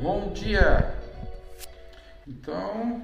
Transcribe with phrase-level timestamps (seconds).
[0.00, 0.94] Bom dia!
[2.24, 3.02] Então,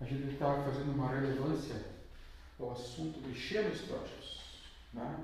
[0.00, 1.76] a gente está fazendo uma relevância
[2.58, 4.42] ao assunto dos xenoestrógenos.
[4.92, 5.16] Né?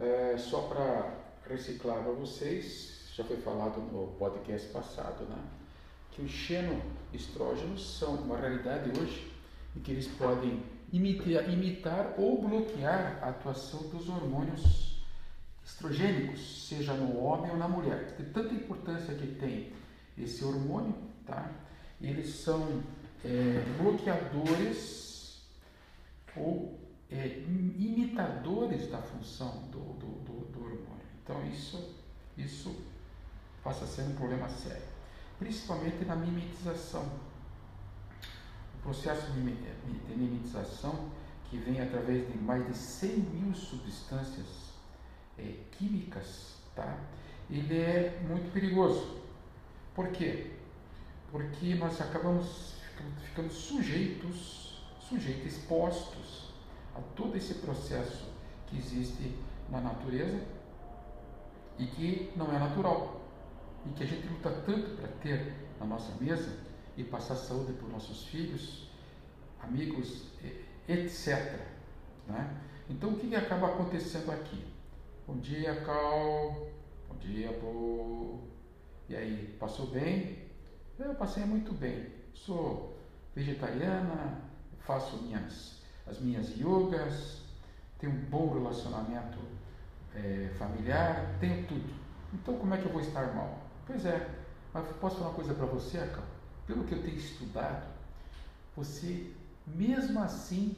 [0.00, 1.14] É, só para
[1.48, 5.38] reciclar para vocês, já foi falado no podcast passado, né?
[6.10, 9.32] que os xenoestrógenos são uma realidade hoje
[9.76, 10.60] e que eles podem
[10.92, 15.04] imitar, imitar ou bloquear a atuação dos hormônios
[15.64, 18.16] estrogênicos, seja no homem ou na mulher.
[18.16, 19.72] De tanta importância que tem
[20.16, 20.94] esse hormônio,
[21.26, 21.50] tá?
[22.00, 22.82] eles são
[23.24, 25.42] é, bloqueadores
[26.36, 26.78] ou
[27.10, 27.44] é,
[27.78, 31.06] imitadores da função do, do, do, do, hormônio.
[31.22, 31.94] Então isso,
[32.36, 32.74] isso
[33.62, 34.82] passa a ser um problema sério,
[35.38, 37.08] principalmente na mimetização.
[38.74, 41.10] O processo de mimetização,
[41.48, 44.74] que vem através de mais de 100 mil substâncias
[45.38, 46.98] é, químicas, tá?
[47.50, 49.23] ele é muito perigoso.
[49.94, 50.50] Por quê?
[51.30, 52.74] Porque nós acabamos
[53.22, 56.52] ficando sujeitos, sujeitos, expostos
[56.96, 58.26] a todo esse processo
[58.66, 59.36] que existe
[59.70, 60.40] na natureza
[61.78, 63.20] e que não é natural
[63.86, 66.58] e que a gente luta tanto para ter na nossa mesa
[66.96, 68.88] e passar saúde para os nossos filhos,
[69.60, 70.28] amigos,
[70.88, 71.60] etc.
[72.26, 72.60] Né?
[72.88, 74.64] Então o que, que acaba acontecendo aqui?
[75.26, 76.68] Bom dia, Cal.
[77.08, 78.53] Bom dia, Bo.
[79.08, 80.38] E aí, passou bem?
[80.98, 82.06] Eu passei muito bem.
[82.32, 82.96] Sou
[83.34, 84.40] vegetariana,
[84.86, 87.42] faço minhas, as minhas yogas,
[87.98, 89.38] tenho um bom relacionamento
[90.14, 91.92] é, familiar, tenho tudo.
[92.32, 93.62] Então, como é que eu vou estar mal?
[93.86, 94.28] Pois é,
[94.72, 96.24] mas posso falar uma coisa para você, Cal?
[96.66, 97.86] Pelo que eu tenho estudado,
[98.74, 99.32] você,
[99.66, 100.74] mesmo assim,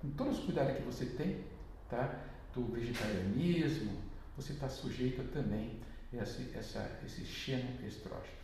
[0.00, 1.44] com todos os cuidados que você tem,
[1.88, 2.18] tá?
[2.54, 3.92] do vegetarianismo,
[4.36, 5.78] você está sujeito também
[6.12, 8.40] esse, essa, esse xenoestrógeno.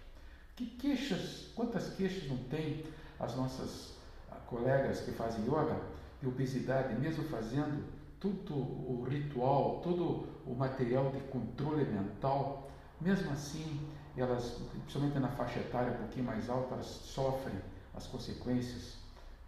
[0.55, 2.85] Que queixas, quantas queixas não tem
[3.19, 3.95] as nossas
[4.31, 5.81] ah, colegas que fazem yoga
[6.21, 7.85] de obesidade, mesmo fazendo
[8.21, 13.81] todo o ritual, todo o material de controle mental, mesmo assim,
[14.17, 17.55] elas, principalmente na faixa etária um pouquinho mais alta, elas sofrem
[17.95, 18.97] as consequências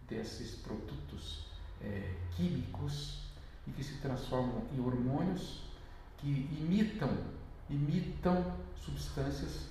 [0.07, 1.45] desses produtos
[1.81, 3.23] é, químicos
[3.67, 5.63] e que se transformam em hormônios
[6.17, 6.27] que
[6.59, 7.09] imitam,
[7.69, 9.67] imitam substâncias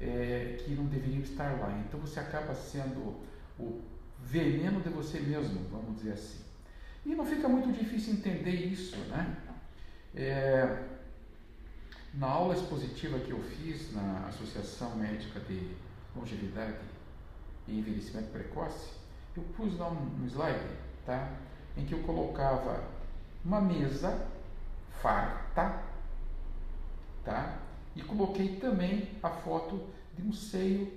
[0.00, 1.78] é, que não deveriam estar lá.
[1.86, 3.20] Então você acaba sendo
[3.58, 3.82] o
[4.20, 6.40] veneno de você mesmo, vamos dizer assim.
[7.04, 9.36] E não fica muito difícil entender isso, né?
[10.14, 10.84] É,
[12.14, 15.74] na aula expositiva que eu fiz na Associação Médica de
[16.16, 16.78] Longevidade
[17.66, 18.90] e Envelhecimento Precoce,
[19.36, 20.64] eu pus lá um, slide,
[21.04, 21.32] tá?
[21.76, 22.84] Em que eu colocava
[23.44, 24.26] uma mesa
[25.02, 25.82] farta,
[27.24, 27.58] tá?
[27.96, 30.92] E coloquei também a foto de um seio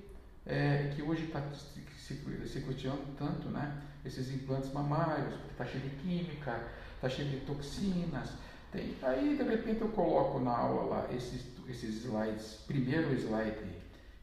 [0.45, 2.13] é, que hoje está se,
[2.47, 3.81] se questionando tanto, né?
[4.05, 8.31] Esses implantes mamários, porque está cheio de química, está cheio de toxinas.
[8.71, 13.57] Tem, aí, de repente, eu coloco na aula lá esses, esses slides, primeiro slide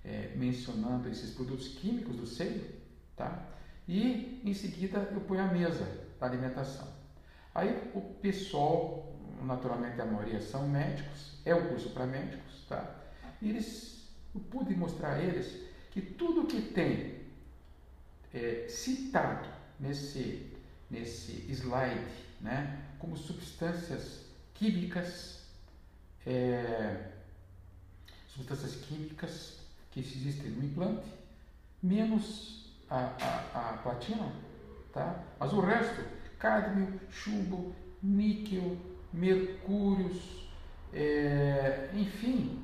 [0.04, 2.64] é, mencionando esses produtos químicos do seio,
[3.16, 3.46] tá?
[3.88, 5.86] E, em seguida, eu ponho a mesa
[6.18, 6.88] da alimentação.
[7.54, 12.94] Aí o pessoal, naturalmente a maioria são médicos, é um curso para médicos, tá?
[13.40, 17.20] E eles, eu pude mostrar a eles que tudo que tem
[18.32, 20.52] é, citado nesse,
[20.90, 22.04] nesse slide,
[22.40, 24.24] né, como substâncias
[24.54, 25.42] químicas,
[26.26, 27.10] é,
[28.28, 29.58] substâncias químicas
[29.90, 31.08] que existem no implante,
[31.82, 33.12] menos a,
[33.54, 34.32] a, a platina,
[34.92, 35.22] tá?
[35.38, 36.02] Mas o resto
[36.38, 38.76] cádmio, chumbo, níquel,
[39.14, 40.48] mercúrios,
[40.92, 42.60] é, enfim,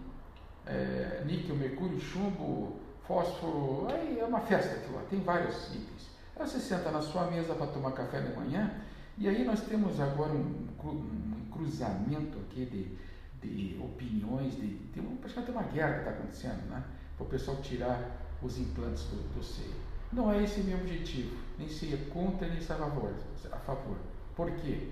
[0.67, 6.11] é, níquel, mercúrio, chumbo, fósforo, aí é uma festa aquilo lá, tem vários itens.
[6.37, 8.71] Aí você senta na sua mesa para tomar café de manhã,
[9.17, 15.51] e aí nós temos agora um, um cruzamento aqui de, de opiniões, de, de, praticamente
[15.51, 16.83] uma guerra que está acontecendo, né?
[17.17, 19.75] Para o pessoal tirar os implantes do, do seio.
[20.13, 23.15] Não é esse meu objetivo, nem ser contra nem ser a favor.
[23.53, 23.97] A favor.
[24.35, 24.89] Por quê?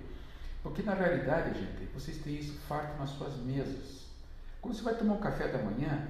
[0.68, 4.06] Porque na realidade, gente, vocês têm isso farto nas suas mesas.
[4.60, 6.08] Quando você vai tomar um café da manhã,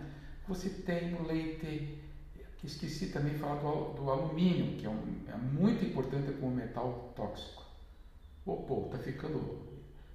[0.49, 2.03] você tem o leite,
[2.57, 6.57] que esqueci também de falar do, do alumínio, que é, um, é, muito importante como
[6.57, 7.63] metal tóxico.
[8.45, 9.63] Ô, pô, tá ficando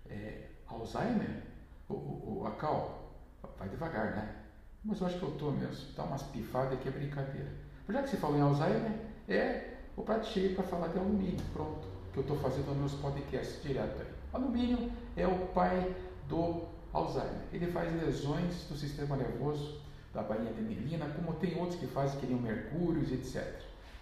[0.09, 1.43] é, Alzheimer?
[1.87, 3.13] O, o, o Acal,
[3.57, 4.35] vai devagar, né?
[4.83, 5.93] Mas eu acho que eu tô mesmo.
[5.95, 7.51] Dá umas pifadas aqui é brincadeira.
[7.87, 8.91] Já que você falou em Alzheimer,
[9.29, 12.93] é o prato cheio para falar de alumínio, pronto, que eu estou fazendo nos meus
[12.93, 14.07] podcasts direto aí.
[14.31, 15.95] Alumínio é o pai
[16.29, 16.63] do
[16.93, 17.41] Alzheimer.
[17.51, 19.81] Ele faz lesões do sistema nervoso
[20.13, 23.61] da bainha de melina, como tem outros que fazem que nem mercúrios, etc.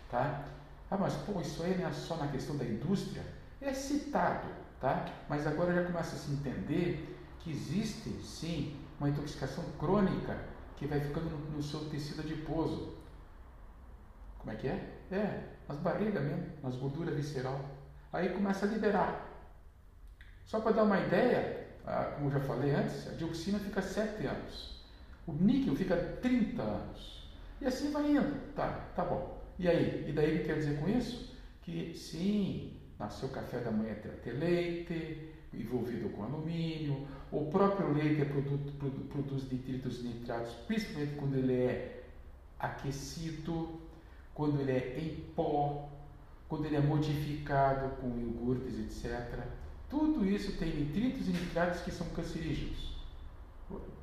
[0.10, 0.46] Tá?
[0.90, 3.24] Ah, mas pô, isso aí não é só na questão da indústria?
[3.62, 4.48] É citado,
[4.82, 5.06] tá?
[5.30, 10.38] Mas agora já começa a se entender que existe, sim, uma intoxicação crônica
[10.76, 12.98] que vai ficando no, no seu tecido adiposo.
[14.38, 14.98] Como é que é?
[15.12, 17.64] É, nas barrigas mesmo, nas gorduras visceral.
[18.12, 19.28] Aí começa a liberar.
[20.46, 21.68] Só para dar uma ideia,
[22.16, 24.82] como já falei antes, a dioxina fica 7 anos.
[25.26, 27.30] O níquel fica 30 anos.
[27.62, 28.54] E assim vai indo.
[28.54, 29.42] Tá, tá bom.
[29.58, 30.06] E aí?
[30.08, 31.36] E daí o que quer dizer com isso?
[31.62, 38.22] Que sim, nasceu café da manhã ter, ter leite, envolvido com alumínio, o próprio leite
[38.22, 42.04] é produto, produ, produz nitritos nitratos, principalmente quando ele é
[42.60, 43.82] aquecido,
[44.34, 45.90] quando ele é em pó,
[46.52, 49.40] quando ele é modificado com iogurtes, etc.
[49.90, 52.94] Tudo isso tem nitritos e nitratos que são cancerígenos.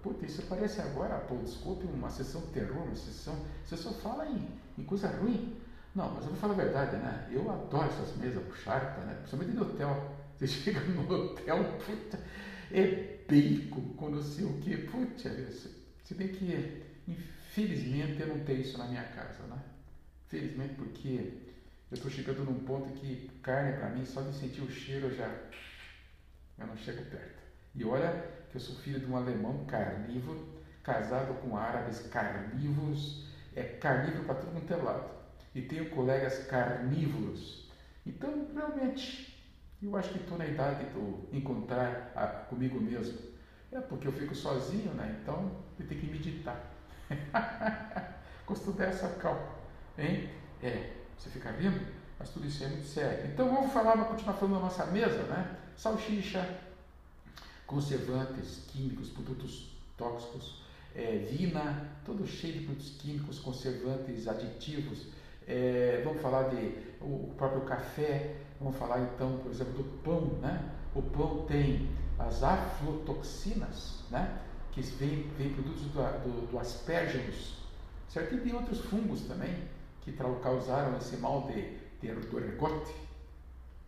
[0.03, 3.37] Puta, isso parece agora, pô, desculpe, uma sessão de terror, uma sessão.
[3.67, 4.49] Você só fala em,
[4.79, 5.61] em coisa ruim.
[5.95, 7.29] Não, mas eu vou falar a verdade, né?
[7.31, 9.13] Eu adoro essas mesas charpa, né?
[9.17, 10.17] Principalmente no hotel.
[10.39, 12.19] Você chega no hotel, puta,
[12.73, 14.79] é bacon com não sei o quê.
[14.91, 15.53] Puta,
[16.03, 19.59] se bem que, infelizmente, eu não tenho isso na minha casa, né?
[20.29, 21.49] Felizmente, porque
[21.91, 25.17] eu estou chegando num ponto que carne, para mim, só de sentir o cheiro, eu
[25.17, 25.29] já
[26.59, 27.43] eu não chego perto.
[27.75, 28.13] E olha
[28.51, 30.45] que eu sou filho de um alemão carnívoro,
[30.83, 33.23] casado com árabes carnívoros,
[33.55, 35.11] é carnívoro para todo mundo é lado.
[35.55, 37.67] E tenho colegas carnívoros.
[38.07, 39.39] Então, realmente,
[39.83, 43.19] eu acho que estou na idade de encontrar a, comigo mesmo.
[43.71, 45.17] É porque eu fico sozinho, né?
[45.23, 46.59] Então, eu tenho que meditar.
[48.47, 49.47] Gostou dessa calma,
[49.97, 50.25] hein?
[50.63, 51.81] É, você fica rindo,
[52.19, 53.31] mas tudo isso é muito sério.
[53.33, 55.57] Então, vamos falar, vamos continuar falando da nossa mesa, né?
[55.77, 56.59] Salsicha,
[57.67, 60.63] conservantes químicos, produtos tóxicos,
[60.95, 65.07] é, vina, todo cheio de produtos químicos, conservantes, aditivos.
[65.47, 70.71] É, vamos falar de o próprio café, vamos falar então, por exemplo, do pão, né?
[70.95, 71.89] O pão tem
[72.19, 74.39] as aflotoxinas, né?
[74.73, 75.25] Que vem
[75.55, 76.65] produtos do, do, do
[78.09, 78.35] certo?
[78.35, 79.57] E tem outros fungos também
[80.13, 82.95] que causaram esse mal de, de do ergote.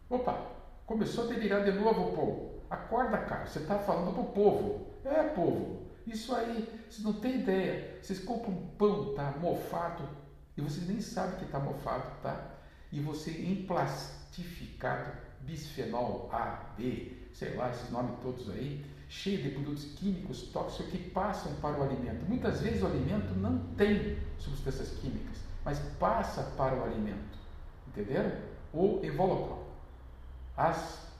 [0.08, 0.46] Opa,
[0.86, 2.60] começou a delirar de novo povo.
[2.68, 4.86] Acorda, cara, você está falando para o povo.
[5.04, 7.98] É, povo, isso aí, vocês não têm ideia.
[8.02, 10.08] Vocês compram um pão, tá mofado,
[10.56, 12.54] e vocês nem sabem que está mofado, tá?
[12.92, 19.84] E você emplastificado, bisfenol A, B, sei lá, esses nomes todos aí, cheio de produtos
[19.96, 22.24] químicos tóxicos que passam para o alimento.
[22.28, 27.38] Muitas vezes o alimento não tem substâncias químicas, mas passa para o alimento.
[27.88, 28.32] Entenderam?
[28.72, 29.66] Ou evólocol.
[30.56, 31.10] As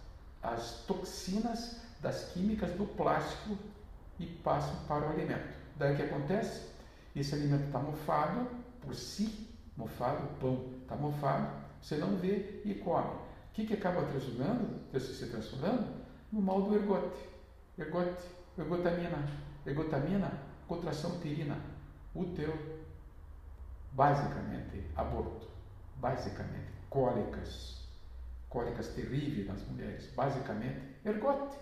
[0.42, 3.56] as toxinas das químicas do plástico
[4.18, 5.54] e passam para o alimento.
[5.76, 6.68] Daí o que acontece?
[7.14, 8.46] Esse alimento está mofado
[8.80, 11.50] por si, mofado, o pão está mofado,
[11.82, 13.08] você não vê e come.
[13.08, 16.00] O que, que acaba transformando, se transformando?
[16.32, 17.28] No mal do ergote.
[17.76, 18.22] Ergote,
[18.56, 19.28] ergotamina.
[19.66, 20.32] Ergotamina,
[20.68, 21.58] contração uterina.
[22.14, 22.54] Útero,
[23.92, 25.48] basicamente, aborto.
[25.96, 27.80] Basicamente, cólicas,
[28.48, 31.56] cólicas terríveis nas mulheres, basicamente ergote,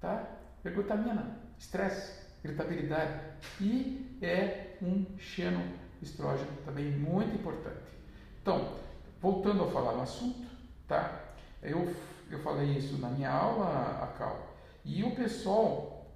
[0.00, 0.26] tá?
[0.64, 3.20] ergotamina, estresse, irritabilidade
[3.60, 7.92] e é um xenoestrógeno também muito importante.
[8.40, 8.76] Então,
[9.20, 10.46] voltando a falar no assunto,
[10.86, 11.20] tá?
[11.62, 11.94] Eu,
[12.30, 14.54] eu falei isso na minha aula, a Cal,
[14.84, 16.06] e o pessoal,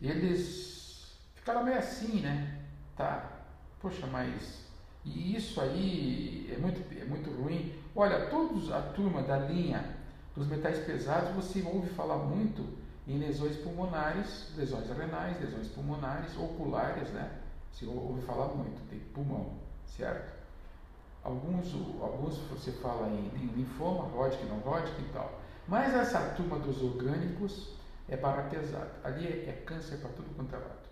[0.00, 2.60] eles ficaram meio assim, né?
[2.96, 3.31] Tá?
[3.82, 4.62] Poxa, mas
[5.04, 7.74] e isso aí é muito, é muito ruim.
[7.96, 9.96] Olha, todos a turma da linha
[10.36, 12.64] dos metais pesados, você ouve falar muito
[13.06, 17.40] em lesões pulmonares, lesões renais, lesões pulmonares, oculares, né?
[17.72, 20.32] Você ouve falar muito, tem pulmão, certo?
[21.24, 25.40] Alguns, alguns você fala em, linfoma, Hodgkin, não Hodgkin e tal.
[25.66, 27.74] Mas essa turma dos orgânicos
[28.08, 28.92] é barra pesada.
[29.02, 30.88] Ali é, é câncer para tudo quanto é lado.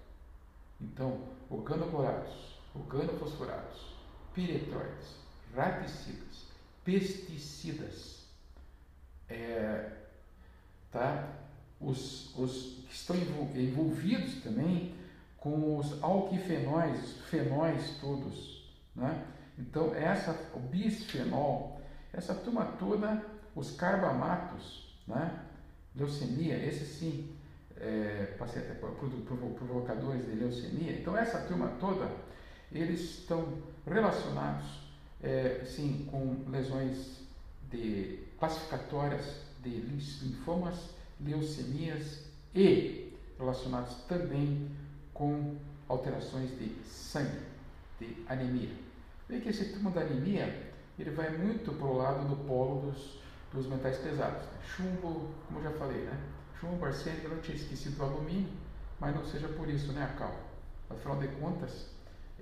[0.80, 3.94] Então, organoclorados, organofosforados,
[4.34, 5.16] piretroides,
[5.54, 6.46] raticidas,
[6.84, 8.26] pesticidas,
[9.28, 9.90] é,
[10.90, 11.28] tá?
[11.80, 14.94] os, os que estão envolvidos também
[15.38, 18.70] com os alquifenóis, fenóis todos.
[18.94, 19.24] Né?
[19.58, 21.80] Então, essa, o bisfenol,
[22.12, 23.24] essa turma toda,
[23.54, 25.40] os carbamatos, né?
[25.96, 27.34] leucemia, esse sim,
[27.78, 28.34] é,
[29.56, 30.92] provocadores de leucemia.
[30.92, 32.10] Então, essa turma toda,
[32.72, 34.66] eles estão relacionados,
[35.22, 37.20] é, sim, com lesões
[37.70, 42.24] de classificatórias de linfomas, leucemias
[42.54, 44.70] e relacionados também
[45.12, 45.56] com
[45.88, 47.40] alterações de sangue,
[47.98, 48.70] de anemia.
[49.28, 53.20] Vê que esse turma da anemia, ele vai muito para o lado do polo dos,
[53.52, 54.42] dos metais pesados.
[54.64, 56.18] Chumbo, como eu já falei, né?
[56.58, 58.50] Chumbo, arsênico, eu não tinha esquecido do alumínio,
[58.98, 60.34] mas não seja por isso, né, cal.
[60.88, 61.86] Afinal de contas,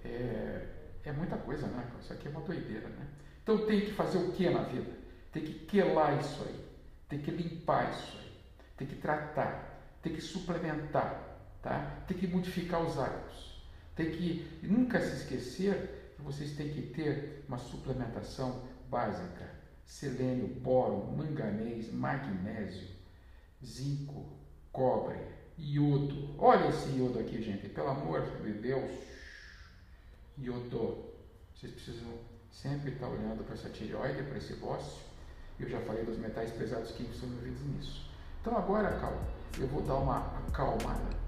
[0.04, 0.66] é,
[1.04, 1.90] é muita coisa, né?
[2.00, 3.06] Isso aqui é uma doideira, né?
[3.42, 4.90] Então tem que fazer o que na vida?
[5.32, 6.64] Tem que quelar isso aí,
[7.08, 8.32] tem que limpar isso aí,
[8.76, 12.02] tem que tratar, tem que suplementar, tá?
[12.06, 13.62] Tem que modificar os hábitos,
[13.94, 19.48] tem que nunca se esquecer que vocês têm que ter uma suplementação básica,
[19.84, 22.88] selênio, boro, manganês, magnésio,
[23.64, 24.26] zinco,
[24.72, 25.18] cobre,
[25.58, 26.34] iodo.
[26.38, 28.90] Olha esse iodo aqui, gente, pelo amor de Deus.
[30.40, 31.04] Iodo.
[31.54, 32.08] Vocês precisam
[32.50, 35.02] sempre estar olhando para essa tireoide, para esse bócio.
[35.58, 38.08] Eu já falei dos metais pesados que são envolvidos nisso.
[38.40, 39.20] Então agora, calma,
[39.58, 40.18] eu vou dar uma
[40.48, 41.18] acalmada